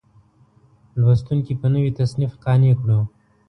لوستونکي 0.99 1.53
په 1.61 1.67
نوي 1.73 1.91
تصنیف 1.99 2.31
قانع 2.43 2.73
کړو. 2.81 2.99